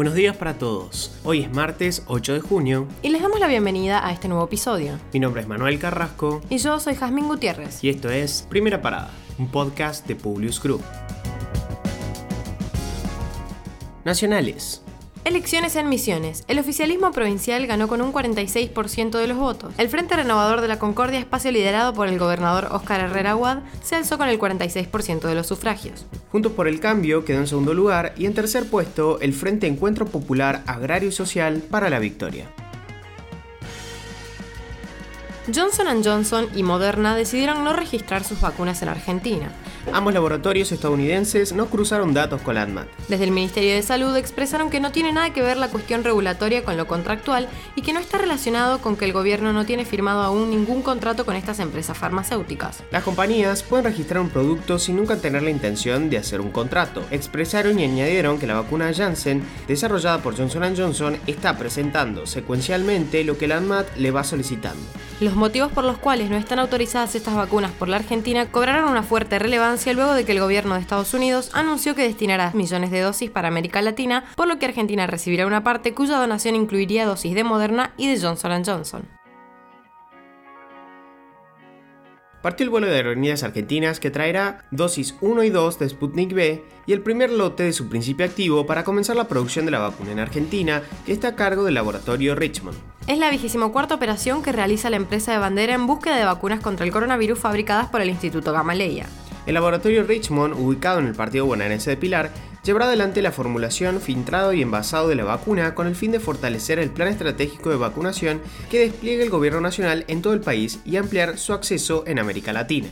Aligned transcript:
Buenos 0.00 0.14
días 0.14 0.34
para 0.34 0.54
todos. 0.54 1.14
Hoy 1.24 1.42
es 1.42 1.52
martes 1.52 2.04
8 2.06 2.32
de 2.32 2.40
junio 2.40 2.88
Y 3.02 3.10
les 3.10 3.20
damos 3.20 3.38
la 3.38 3.48
bienvenida 3.48 4.02
a 4.02 4.12
este 4.12 4.28
nuevo 4.28 4.46
episodio. 4.46 4.98
Mi 5.12 5.20
nombre 5.20 5.42
es 5.42 5.46
Manuel 5.46 5.78
Carrasco 5.78 6.40
Y 6.48 6.56
yo 6.56 6.80
soy 6.80 6.94
Jazmín 6.94 7.28
Gutiérrez. 7.28 7.84
y 7.84 7.90
esto 7.90 8.08
es 8.08 8.46
Primera 8.48 8.80
Parada, 8.80 9.10
un 9.38 9.50
podcast 9.50 10.06
de 10.06 10.16
Publius 10.16 10.58
Group. 10.62 10.82
Nacionales. 14.02 14.82
Elecciones 15.26 15.76
en 15.76 15.90
Misiones. 15.90 16.44
El 16.48 16.58
oficialismo 16.58 17.12
provincial 17.12 17.66
ganó 17.66 17.88
con 17.88 18.00
un 18.00 18.10
46% 18.10 19.18
de 19.18 19.26
los 19.26 19.36
votos. 19.36 19.74
El 19.76 19.90
Frente 19.90 20.16
Renovador 20.16 20.62
de 20.62 20.68
la 20.68 20.78
Concordia, 20.78 21.18
espacio 21.18 21.52
liderado 21.52 21.92
por 21.92 22.08
el 22.08 22.18
gobernador 22.18 22.68
Óscar 22.70 23.00
Herrera 23.00 23.32
Aguad, 23.32 23.58
se 23.82 23.96
alzó 23.96 24.16
con 24.16 24.28
el 24.28 24.38
46% 24.38 25.20
de 25.20 25.34
los 25.34 25.46
sufragios. 25.46 26.06
Juntos 26.32 26.52
por 26.52 26.68
el 26.68 26.80
Cambio 26.80 27.26
quedó 27.26 27.40
en 27.40 27.46
segundo 27.46 27.74
lugar 27.74 28.14
y 28.16 28.24
en 28.24 28.32
tercer 28.32 28.70
puesto 28.70 29.20
el 29.20 29.34
Frente 29.34 29.66
Encuentro 29.66 30.06
Popular 30.06 30.62
Agrario 30.66 31.10
y 31.10 31.12
Social 31.12 31.62
para 31.70 31.90
la 31.90 31.98
Victoria. 31.98 32.46
Johnson 35.54 36.02
Johnson 36.04 36.48
y 36.54 36.62
Moderna 36.62 37.16
decidieron 37.16 37.64
no 37.64 37.72
registrar 37.72 38.24
sus 38.24 38.40
vacunas 38.40 38.82
en 38.82 38.88
Argentina. 38.88 39.50
Ambos 39.92 40.12
laboratorios 40.12 40.72
estadounidenses 40.72 41.52
no 41.52 41.66
cruzaron 41.66 42.12
datos 42.12 42.42
con 42.42 42.54
la 42.54 42.62
ANMAT. 42.62 42.86
Desde 43.08 43.24
el 43.24 43.30
Ministerio 43.30 43.74
de 43.74 43.82
Salud 43.82 44.14
expresaron 44.16 44.70
que 44.70 44.80
no 44.80 44.92
tiene 44.92 45.12
nada 45.12 45.32
que 45.32 45.42
ver 45.42 45.56
la 45.56 45.68
cuestión 45.68 46.04
regulatoria 46.04 46.64
con 46.64 46.76
lo 46.76 46.86
contractual 46.86 47.48
y 47.74 47.82
que 47.82 47.92
no 47.92 48.00
está 48.00 48.18
relacionado 48.18 48.80
con 48.80 48.96
que 48.96 49.06
el 49.06 49.12
gobierno 49.12 49.52
no 49.52 49.64
tiene 49.64 49.84
firmado 49.84 50.22
aún 50.22 50.50
ningún 50.50 50.82
contrato 50.82 51.24
con 51.24 51.36
estas 51.36 51.58
empresas 51.60 51.96
farmacéuticas. 51.96 52.82
Las 52.90 53.04
compañías 53.04 53.62
pueden 53.62 53.86
registrar 53.86 54.20
un 54.20 54.28
producto 54.28 54.78
sin 54.78 54.96
nunca 54.96 55.16
tener 55.16 55.42
la 55.42 55.50
intención 55.50 56.10
de 56.10 56.18
hacer 56.18 56.40
un 56.40 56.50
contrato. 56.50 57.02
Expresaron 57.10 57.78
y 57.78 57.84
añadieron 57.84 58.38
que 58.38 58.46
la 58.46 58.54
vacuna 58.54 58.92
Janssen, 58.92 59.42
desarrollada 59.66 60.22
por 60.22 60.36
Johnson 60.36 60.76
Johnson, 60.76 61.16
está 61.26 61.56
presentando 61.56 62.26
secuencialmente 62.26 63.24
lo 63.24 63.38
que 63.38 63.48
la 63.48 63.56
ANMAT 63.56 63.96
le 63.96 64.10
va 64.10 64.24
solicitando. 64.24 64.82
Los 65.20 65.36
motivos 65.36 65.70
por 65.70 65.84
los 65.84 65.98
cuales 65.98 66.30
no 66.30 66.36
están 66.38 66.58
autorizadas 66.60 67.14
estas 67.14 67.34
vacunas 67.34 67.72
por 67.72 67.90
la 67.90 67.96
Argentina 67.96 68.50
cobraron 68.50 68.90
una 68.90 69.02
fuerte 69.02 69.38
relevancia 69.38 69.92
luego 69.92 70.14
de 70.14 70.24
que 70.24 70.32
el 70.32 70.40
gobierno 70.40 70.74
de 70.74 70.80
Estados 70.80 71.12
Unidos 71.12 71.50
anunció 71.52 71.94
que 71.94 72.04
destinará 72.04 72.52
millones 72.54 72.90
de 72.90 73.00
dosis 73.00 73.30
para 73.30 73.48
América 73.48 73.82
Latina, 73.82 74.24
por 74.34 74.48
lo 74.48 74.58
que 74.58 74.64
Argentina 74.64 75.06
recibirá 75.06 75.46
una 75.46 75.62
parte 75.62 75.92
cuya 75.92 76.16
donación 76.16 76.54
incluiría 76.54 77.04
dosis 77.04 77.34
de 77.34 77.44
Moderna 77.44 77.92
y 77.98 78.08
de 78.08 78.18
Johnson 78.18 78.64
Johnson. 78.64 79.19
Partió 82.42 82.64
el 82.64 82.70
vuelo 82.70 82.86
de 82.86 82.96
aerolíneas 82.96 83.42
argentinas 83.42 84.00
que 84.00 84.10
traerá 84.10 84.64
dosis 84.70 85.14
1 85.20 85.42
y 85.44 85.50
2 85.50 85.78
de 85.78 85.88
Sputnik 85.90 86.32
V 86.32 86.64
y 86.86 86.92
el 86.92 87.02
primer 87.02 87.30
lote 87.30 87.64
de 87.64 87.74
su 87.74 87.90
principio 87.90 88.24
activo 88.24 88.64
para 88.64 88.82
comenzar 88.82 89.16
la 89.16 89.28
producción 89.28 89.66
de 89.66 89.70
la 89.70 89.78
vacuna 89.78 90.12
en 90.12 90.20
Argentina, 90.20 90.82
que 91.04 91.12
está 91.12 91.28
a 91.28 91.36
cargo 91.36 91.64
del 91.64 91.74
laboratorio 91.74 92.34
Richmond. 92.34 92.78
Es 93.06 93.18
la 93.18 93.30
vigésimocuarta 93.30 93.94
operación 93.94 94.42
que 94.42 94.52
realiza 94.52 94.88
la 94.88 94.96
empresa 94.96 95.32
de 95.32 95.38
bandera 95.38 95.74
en 95.74 95.86
búsqueda 95.86 96.16
de 96.16 96.24
vacunas 96.24 96.60
contra 96.60 96.86
el 96.86 96.92
coronavirus 96.92 97.38
fabricadas 97.38 97.90
por 97.90 98.00
el 98.00 98.08
Instituto 98.08 98.54
Gamaleya. 98.54 99.06
El 99.44 99.54
laboratorio 99.54 100.04
Richmond, 100.04 100.54
ubicado 100.54 100.98
en 100.98 101.08
el 101.08 101.14
partido 101.14 101.44
bonaerense 101.44 101.90
de 101.90 101.96
Pilar, 101.98 102.30
llevará 102.64 102.86
adelante 102.86 103.22
la 103.22 103.32
formulación, 103.32 104.00
filtrado 104.00 104.52
y 104.52 104.62
envasado 104.62 105.08
de 105.08 105.14
la 105.14 105.24
vacuna 105.24 105.74
con 105.74 105.86
el 105.86 105.96
fin 105.96 106.12
de 106.12 106.20
fortalecer 106.20 106.78
el 106.78 106.90
plan 106.90 107.08
estratégico 107.08 107.70
de 107.70 107.76
vacunación 107.76 108.40
que 108.70 108.80
despliegue 108.80 109.22
el 109.22 109.30
gobierno 109.30 109.60
nacional 109.60 110.04
en 110.08 110.22
todo 110.22 110.32
el 110.32 110.40
país 110.40 110.80
y 110.84 110.96
ampliar 110.96 111.38
su 111.38 111.52
acceso 111.52 112.04
en 112.06 112.18
América 112.18 112.52
Latina. 112.52 112.88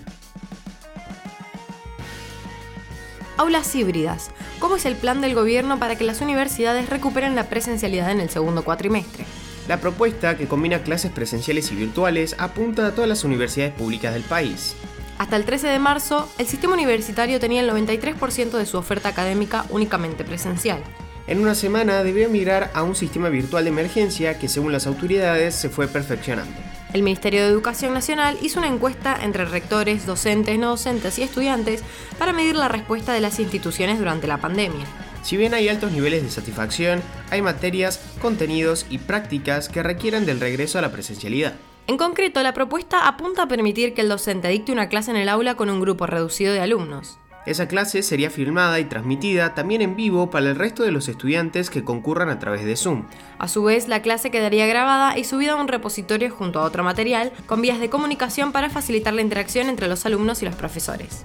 Aulas 3.36 3.72
híbridas. 3.77 4.30
¿Cómo 4.58 4.77
es 4.77 4.84
el 4.84 4.97
plan 4.97 5.20
del 5.20 5.37
gobierno 5.37 5.78
para 5.78 5.94
que 5.94 6.03
las 6.03 6.20
universidades 6.20 6.91
recuperen 6.91 7.37
la 7.37 7.48
presencialidad 7.48 8.10
en 8.10 8.20
el 8.20 8.31
segundo 8.31 8.64
cuatrimestre? 8.64 9.25
La 9.69 9.81
propuesta, 9.81 10.37
que 10.37 10.48
combina 10.48 10.82
clases 10.82 11.12
presenciales 11.12 11.70
y 11.70 11.76
virtuales, 11.76 12.34
apunta 12.38 12.87
a 12.87 12.93
todas 12.93 13.09
las 13.09 13.22
universidades 13.22 13.75
públicas 13.75 14.14
del 14.14 14.25
país. 14.25 14.75
Hasta 15.19 15.34
el 15.34 15.45
13 15.45 15.67
de 15.67 15.79
marzo, 15.81 16.29
el 16.39 16.47
sistema 16.47 16.75
universitario 16.75 17.41
tenía 17.41 17.61
el 17.61 17.69
93% 17.69 18.53
de 18.53 18.67
su 18.67 18.79
oferta 18.79 19.09
académica 19.09 19.67
únicamente 19.69 20.25
presencial. 20.25 20.81
En 21.27 21.41
una 21.41 21.56
semana 21.56 22.05
debió 22.05 22.31
migrar 22.31 22.71
a 22.73 22.84
un 22.84 22.95
sistema 22.95 23.29
virtual 23.29 23.65
de 23.65 23.71
emergencia 23.71 24.39
que 24.39 24.49
según 24.49 24.73
las 24.73 24.87
autoridades 24.87 25.56
se 25.56 25.69
fue 25.69 25.89
perfeccionando. 25.89 26.55
El 26.95 27.03
Ministerio 27.03 27.43
de 27.43 27.49
Educación 27.49 27.93
Nacional 27.93 28.39
hizo 28.41 28.61
una 28.61 28.69
encuesta 28.69 29.19
entre 29.21 29.45
rectores, 29.45 30.06
docentes, 30.06 30.59
no 30.59 30.71
docentes 30.71 31.19
y 31.19 31.23
estudiantes 31.23 31.83
para 32.19 32.33
medir 32.33 32.55
la 32.55 32.69
respuesta 32.69 33.12
de 33.12 33.21
las 33.21 33.41
instituciones 33.41 33.99
durante 33.99 34.29
la 34.29 34.39
pandemia. 34.39 34.87
Si 35.23 35.37
bien 35.37 35.53
hay 35.53 35.69
altos 35.69 35.93
niveles 35.93 36.23
de 36.23 36.31
satisfacción, 36.31 37.03
hay 37.31 37.43
materias, 37.43 38.00
contenidos 38.23 38.87
y 38.89 38.99
prácticas 38.99 39.69
que 39.69 39.83
requieren 39.83 40.25
del 40.25 40.41
regreso 40.41 40.79
a 40.79 40.83
la 40.83 40.93
presencialidad. 40.93 41.55
En 41.88 41.97
concreto, 41.97 42.43
la 42.43 42.53
propuesta 42.53 43.09
apunta 43.09 43.44
a 43.44 43.49
permitir 43.49 43.94
que 43.94 44.03
el 44.03 44.10
docente 44.10 44.49
dicte 44.49 44.72
una 44.72 44.91
clase 44.91 45.10
en 45.10 45.16
el 45.16 45.31
aula 45.31 45.54
con 45.54 45.71
un 45.71 45.81
grupo 45.81 46.06
reducido 46.06 46.53
de 46.53 46.60
alumnos. 46.60 47.19
Esa 47.47 47.66
clase 47.66 48.03
sería 48.03 48.28
filmada 48.28 48.78
y 48.78 48.84
transmitida 48.84 49.54
también 49.54 49.81
en 49.81 49.97
vivo 49.97 50.28
para 50.28 50.50
el 50.50 50.56
resto 50.56 50.82
de 50.82 50.91
los 50.91 51.09
estudiantes 51.09 51.71
que 51.71 51.84
concurran 51.84 52.28
a 52.28 52.38
través 52.38 52.66
de 52.66 52.76
Zoom. 52.76 53.06
A 53.38 53.49
su 53.49 53.65
vez, 53.65 53.88
la 53.88 54.03
clase 54.03 54.31
quedaría 54.31 54.66
grabada 54.66 55.16
y 55.16 55.25
subida 55.25 55.53
a 55.53 55.56
un 55.56 55.66
repositorio 55.66 56.31
junto 56.31 56.60
a 56.60 56.65
otro 56.65 56.84
material, 56.84 57.32
con 57.47 57.62
vías 57.62 57.81
de 57.81 57.88
comunicación 57.88 58.53
para 58.53 58.69
facilitar 58.69 59.15
la 59.15 59.22
interacción 59.22 59.70
entre 59.70 59.88
los 59.88 60.05
alumnos 60.05 60.43
y 60.43 60.44
los 60.44 60.56
profesores. 60.56 61.25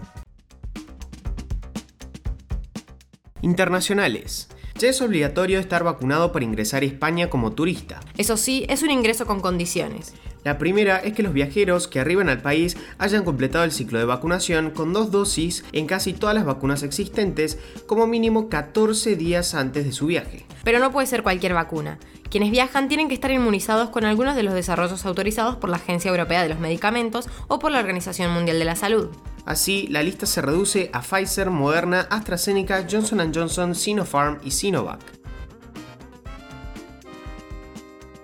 Internacionales. 3.41 4.47
Ya 4.79 4.87
es 4.87 5.01
obligatorio 5.01 5.59
estar 5.59 5.83
vacunado 5.83 6.31
para 6.31 6.45
ingresar 6.45 6.83
a 6.83 6.85
España 6.85 7.29
como 7.29 7.51
turista. 7.51 7.99
Eso 8.17 8.37
sí, 8.37 8.65
es 8.69 8.81
un 8.81 8.91
ingreso 8.91 9.25
con 9.25 9.41
condiciones. 9.41 10.13
La 10.43 10.57
primera 10.57 10.97
es 10.97 11.13
que 11.13 11.23
los 11.23 11.33
viajeros 11.33 11.87
que 11.87 11.99
arriban 11.99 12.29
al 12.29 12.41
país 12.41 12.77
hayan 12.97 13.23
completado 13.23 13.63
el 13.63 13.71
ciclo 13.71 13.99
de 13.99 14.05
vacunación 14.05 14.71
con 14.71 14.91
dos 14.91 15.11
dosis 15.11 15.63
en 15.71 15.87
casi 15.87 16.13
todas 16.13 16.35
las 16.35 16.45
vacunas 16.45 16.83
existentes, 16.83 17.57
como 17.87 18.07
mínimo 18.07 18.49
14 18.49 19.15
días 19.15 19.55
antes 19.55 19.85
de 19.85 19.91
su 19.93 20.07
viaje. 20.07 20.45
Pero 20.63 20.79
no 20.79 20.91
puede 20.91 21.07
ser 21.07 21.23
cualquier 21.23 21.53
vacuna. 21.53 21.97
Quienes 22.29 22.51
viajan 22.51 22.87
tienen 22.87 23.07
que 23.07 23.13
estar 23.13 23.31
inmunizados 23.31 23.89
con 23.89 24.05
algunos 24.05 24.35
de 24.35 24.43
los 24.43 24.53
desarrollos 24.53 25.05
autorizados 25.05 25.55
por 25.55 25.69
la 25.69 25.77
Agencia 25.77 26.09
Europea 26.09 26.43
de 26.43 26.49
los 26.49 26.59
Medicamentos 26.59 27.29
o 27.47 27.59
por 27.59 27.71
la 27.71 27.79
Organización 27.79 28.33
Mundial 28.33 28.59
de 28.59 28.65
la 28.65 28.75
Salud. 28.75 29.09
Así, 29.45 29.87
la 29.89 30.03
lista 30.03 30.25
se 30.25 30.41
reduce 30.41 30.89
a 30.93 31.01
Pfizer, 31.01 31.49
Moderna, 31.49 32.07
AstraZeneca, 32.09 32.87
Johnson 32.89 33.31
Johnson, 33.33 33.75
Sinopharm 33.75 34.39
y 34.43 34.51
Sinovac. 34.51 35.22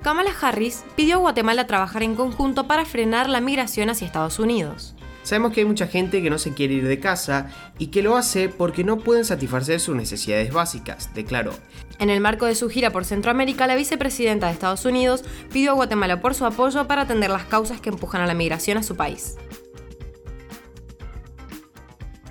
Kamala 0.02 0.32
Harris 0.42 0.86
pidió 0.96 1.16
a 1.16 1.20
Guatemala 1.20 1.68
trabajar 1.68 2.04
en 2.04 2.16
conjunto 2.16 2.68
para 2.68 2.86
frenar 2.86 3.28
la 3.28 3.42
migración 3.42 3.90
hacia 3.90 4.08
Estados 4.08 4.40
Unidos. 4.40 4.96
Sabemos 5.24 5.52
que 5.52 5.60
hay 5.60 5.66
mucha 5.66 5.88
gente 5.88 6.24
que 6.24 6.30
no 6.30 6.40
se 6.40 6.54
quiere 6.54 6.76
ir 6.76 6.88
de 6.88 7.00
casa 7.00 7.52
y 7.78 7.88
que 7.88 8.02
lo 8.02 8.16
hace 8.16 8.48
porque 8.48 8.86
no 8.86 9.00
pueden 9.00 9.26
satisfacer 9.26 9.82
sus 9.82 9.96
necesidades 9.96 10.54
básicas, 10.54 11.14
declaró. 11.14 11.54
En 12.00 12.10
el 12.10 12.22
marco 12.22 12.46
de 12.46 12.56
su 12.56 12.70
gira 12.70 12.92
por 12.92 13.04
Centroamérica, 13.04 13.68
la 13.68 13.76
vicepresidenta 13.76 14.48
de 14.48 14.54
Estados 14.54 14.86
Unidos 14.86 15.26
pidió 15.52 15.72
a 15.72 15.76
Guatemala 15.76 16.22
por 16.22 16.34
su 16.34 16.46
apoyo 16.46 16.88
para 16.88 17.02
atender 17.02 17.30
las 17.30 17.44
causas 17.44 17.82
que 17.82 17.90
empujan 17.90 18.22
a 18.22 18.28
la 18.28 18.34
migración 18.34 18.78
a 18.78 18.84
su 18.84 18.96
país. 18.96 19.36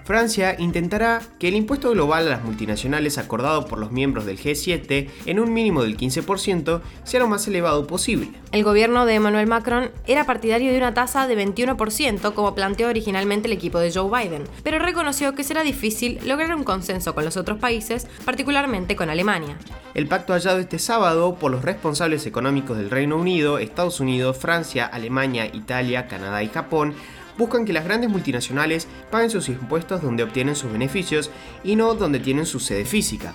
Francia 0.08 0.56
intentará 0.58 1.20
que 1.38 1.48
el 1.48 1.54
impuesto 1.54 1.91
global 1.91 2.26
a 2.26 2.30
las 2.30 2.42
multinacionales 2.42 3.19
acordado 3.19 3.66
por 3.66 3.78
los 3.78 3.92
miembros 3.92 4.24
del 4.24 4.38
G7 4.38 5.06
en 5.26 5.38
un 5.38 5.52
mínimo 5.52 5.82
del 5.82 5.98
15% 5.98 6.80
sea 7.04 7.20
lo 7.20 7.28
más 7.28 7.46
elevado 7.46 7.86
posible. 7.86 8.30
El 8.50 8.64
gobierno 8.64 9.04
de 9.04 9.16
Emmanuel 9.16 9.46
Macron 9.46 9.91
era 10.06 10.24
partidario 10.24 10.72
de 10.72 10.78
una 10.78 10.94
tasa 10.94 11.26
de 11.26 11.37
21% 11.37 12.32
como 12.32 12.55
planteó 12.55 12.88
originalmente 12.88 13.49
el 13.49 13.52
equipo 13.52 13.81
de 13.81 13.93
Joe 13.93 14.08
Biden, 14.08 14.44
pero 14.62 14.78
reconoció 14.78 15.34
que 15.34 15.44
será 15.44 15.62
difícil 15.62 16.19
lograr 16.25 16.55
un 16.55 16.64
consenso 16.64 17.14
con 17.14 17.26
los 17.26 17.37
otros 17.37 17.58
países, 17.58 18.06
particularmente 18.25 18.96
con 18.96 19.10
Alemania. 19.10 19.58
El 19.93 20.06
pacto 20.06 20.32
hallado 20.32 20.58
este 20.58 20.78
sábado 20.78 21.34
por 21.34 21.50
los 21.50 21.66
responsables 21.66 22.25
económicos 22.25 22.78
del 22.78 22.88
Reino 22.88 23.19
Unido, 23.19 23.58
Estados 23.58 24.00
Unidos, 24.00 24.38
Francia, 24.38 24.87
Alemania, 24.87 25.44
Italia, 25.44 26.06
Canadá 26.06 26.43
y 26.43 26.49
Japón 26.49 26.94
buscan 27.38 27.64
que 27.64 27.73
las 27.73 27.85
grandes 27.85 28.11
multinacionales 28.11 28.87
paguen 29.11 29.31
sus 29.31 29.49
impuestos 29.49 30.02
donde 30.02 30.25
obtienen 30.25 30.56
sus 30.56 30.70
beneficios 30.70 31.31
y 31.64 31.76
no 31.76 31.94
donde 31.94 32.20
tienen 32.20 32.44
su 32.44 32.61
sede 32.61 32.85
física. 32.85 33.32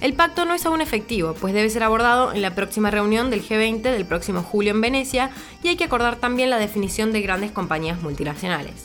El 0.00 0.12
pacto 0.12 0.44
no 0.44 0.52
es 0.52 0.66
aún 0.66 0.82
efectivo, 0.82 1.34
pues 1.40 1.54
debe 1.54 1.70
ser 1.70 1.82
abordado 1.82 2.34
en 2.34 2.42
la 2.42 2.54
próxima 2.54 2.90
reunión 2.90 3.30
del 3.30 3.42
G20 3.42 3.80
del 3.80 4.04
próximo 4.04 4.42
julio 4.42 4.72
en 4.72 4.82
Venecia 4.82 5.30
y 5.62 5.68
hay 5.68 5.76
que 5.76 5.84
acordar 5.84 6.16
también 6.16 6.50
la 6.50 6.58
definición 6.58 7.12
de 7.12 7.22
grandes 7.22 7.52
compañías 7.52 8.02
multinacionales. 8.02 8.84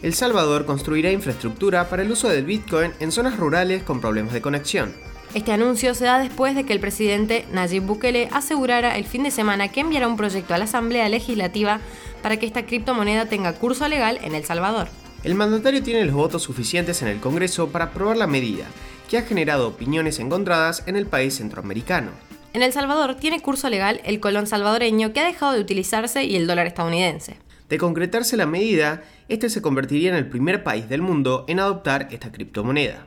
El 0.00 0.14
Salvador 0.14 0.64
construirá 0.64 1.10
infraestructura 1.10 1.88
para 1.88 2.02
el 2.02 2.12
uso 2.12 2.28
del 2.28 2.44
Bitcoin 2.44 2.92
en 3.00 3.10
zonas 3.10 3.36
rurales 3.36 3.82
con 3.82 4.00
problemas 4.00 4.32
de 4.32 4.42
conexión. 4.42 5.07
Este 5.34 5.52
anuncio 5.52 5.94
se 5.94 6.06
da 6.06 6.18
después 6.18 6.54
de 6.54 6.64
que 6.64 6.72
el 6.72 6.80
presidente 6.80 7.44
Nayib 7.52 7.82
Bukele 7.82 8.28
asegurara 8.32 8.96
el 8.96 9.04
fin 9.04 9.22
de 9.22 9.30
semana 9.30 9.68
que 9.68 9.80
enviará 9.80 10.08
un 10.08 10.16
proyecto 10.16 10.54
a 10.54 10.58
la 10.58 10.64
Asamblea 10.64 11.08
Legislativa 11.10 11.80
para 12.22 12.38
que 12.38 12.46
esta 12.46 12.64
criptomoneda 12.64 13.26
tenga 13.26 13.52
curso 13.52 13.86
legal 13.88 14.18
en 14.22 14.34
El 14.34 14.44
Salvador. 14.44 14.88
El 15.24 15.34
mandatario 15.34 15.82
tiene 15.82 16.06
los 16.06 16.14
votos 16.14 16.44
suficientes 16.44 17.02
en 17.02 17.08
el 17.08 17.20
Congreso 17.20 17.68
para 17.68 17.86
aprobar 17.86 18.16
la 18.16 18.26
medida 18.26 18.64
que 19.10 19.18
ha 19.18 19.22
generado 19.22 19.68
opiniones 19.68 20.18
encontradas 20.18 20.82
en 20.86 20.96
el 20.96 21.06
país 21.06 21.36
centroamericano. 21.36 22.10
En 22.54 22.62
El 22.62 22.72
Salvador 22.72 23.14
tiene 23.16 23.40
curso 23.40 23.68
legal 23.68 24.00
el 24.04 24.20
colón 24.20 24.46
salvadoreño 24.46 25.12
que 25.12 25.20
ha 25.20 25.26
dejado 25.26 25.52
de 25.52 25.60
utilizarse 25.60 26.24
y 26.24 26.36
el 26.36 26.46
dólar 26.46 26.66
estadounidense. 26.66 27.36
De 27.68 27.76
concretarse 27.76 28.38
la 28.38 28.46
medida, 28.46 29.02
este 29.28 29.50
se 29.50 29.60
convertiría 29.60 30.08
en 30.08 30.16
el 30.16 30.28
primer 30.28 30.64
país 30.64 30.88
del 30.88 31.02
mundo 31.02 31.44
en 31.48 31.60
adoptar 31.60 32.08
esta 32.10 32.32
criptomoneda. 32.32 33.06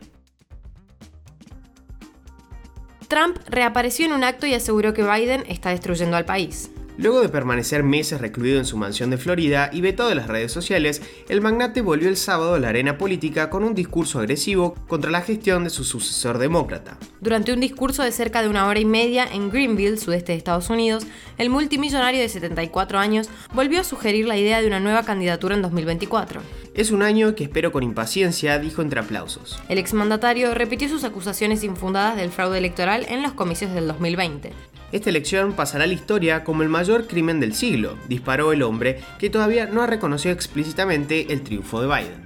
Trump 3.12 3.40
reapareció 3.50 4.06
en 4.06 4.14
un 4.14 4.24
acto 4.24 4.48
y 4.48 4.54
aseguró 4.54 4.94
que 4.94 5.04
Biden 5.04 5.44
está 5.50 5.72
destruyendo 5.72 6.16
al 6.16 6.24
país. 6.24 6.72
Luego 7.02 7.22
de 7.22 7.30
permanecer 7.30 7.82
meses 7.82 8.22
recluido 8.22 8.60
en 8.60 8.66
su 8.66 8.78
mansión 8.78 9.10
de 9.10 9.18
Florida 9.18 9.72
y 9.74 9.82
vetado 9.82 10.10
de 10.10 10.14
las 10.14 10.28
redes 10.28 10.52
sociales, 10.52 11.02
el 11.30 11.42
magnate 11.42 11.82
volvió 11.82 12.08
el 12.08 12.16
sábado 12.16 12.54
a 12.54 12.60
la 12.60 12.70
arena 12.70 13.00
política 13.00 13.50
con 13.50 13.64
un 13.64 13.74
discurso 13.74 14.20
agresivo 14.20 14.76
contra 14.88 15.10
la 15.10 15.24
gestión 15.24 15.64
de 15.64 15.72
su 15.72 15.84
sucesor 15.84 16.38
demócrata. 16.38 17.00
Durante 17.20 17.54
un 17.54 17.60
discurso 17.60 18.04
de 18.04 18.12
cerca 18.12 18.44
de 18.44 18.50
una 18.50 18.68
hora 18.68 18.80
y 18.80 18.86
media 18.86 19.26
en 19.26 19.50
Greenville, 19.50 19.98
sudeste 19.98 20.34
de 20.34 20.38
Estados 20.38 20.70
Unidos, 20.70 21.08
el 21.40 21.50
multimillonario 21.50 22.22
de 22.22 22.30
74 22.30 23.00
años 23.00 23.32
volvió 23.52 23.82
a 23.82 23.84
sugerir 23.84 24.28
la 24.28 24.38
idea 24.38 24.62
de 24.62 24.68
una 24.68 24.80
nueva 24.80 25.02
candidatura 25.02 25.56
en 25.56 25.64
2024. 25.64 26.40
Es 26.76 26.92
un 26.92 27.02
año 27.02 27.34
que 27.34 27.46
espero 27.46 27.72
con 27.72 27.82
impaciencia, 27.82 28.60
dijo 28.60 28.84
entre 28.84 29.00
aplausos. 29.00 29.60
El 29.70 29.80
exmandatario 29.80 30.54
repitió 30.54 30.88
sus 30.88 31.04
acusaciones 31.04 31.64
infundadas 31.64 32.16
del 32.16 32.30
fraude 32.30 32.60
electoral 32.60 33.08
en 33.10 33.24
los 33.24 33.34
comicios 33.34 33.74
del 33.74 33.88
2020. 33.88 34.54
Esta 34.92 35.10
elección 35.10 35.54
pasará 35.54 35.86
a 35.86 35.88
la 35.88 35.94
historia 35.94 36.44
como 36.44 36.64
el 36.64 36.70
mayor 36.70 37.08
crimen 37.08 37.40
del 37.40 37.54
siglo, 37.54 37.98
disparó 38.10 38.52
el 38.52 38.62
hombre 38.62 39.00
que 39.20 39.30
todavía 39.30 39.66
no 39.66 39.82
ha 39.82 39.88
reconocido 39.88 40.34
explícitamente 40.34 41.32
el 41.32 41.44
triunfo 41.44 41.82
de 41.82 41.88
Biden. 41.88 42.26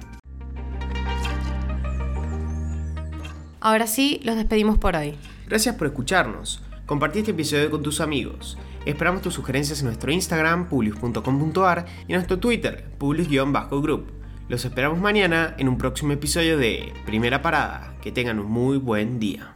Ahora 3.60 3.88
sí, 3.88 4.20
los 4.24 4.36
despedimos 4.36 4.78
por 4.78 4.96
hoy. 4.96 5.16
Gracias 5.48 5.76
por 5.76 5.88
escucharnos. 5.88 6.64
Compartí 6.86 7.20
este 7.20 7.32
episodio 7.32 7.70
con 7.70 7.84
tus 7.84 8.02
amigos. 8.02 8.58
Esperamos 8.86 9.22
tus 9.22 9.34
sugerencias 9.34 9.80
en 9.80 9.88
nuestro 9.88 10.12
Instagram, 10.12 10.68
publius.com.ar 10.70 11.86
y 12.08 12.12
en 12.12 12.18
nuestro 12.18 12.38
Twitter, 12.40 12.86
publius-group. 13.00 14.12
Los 14.48 14.66
esperamos 14.66 15.00
mañana 15.00 15.56
en 15.58 15.68
un 15.68 15.80
próximo 15.80 16.14
episodio 16.14 16.58
de 16.58 16.94
Primera 17.06 17.42
Parada. 17.42 17.96
Que 18.02 18.12
tengan 18.12 18.40
un 18.40 18.52
muy 18.52 18.78
buen 18.78 19.20
día. 19.20 19.56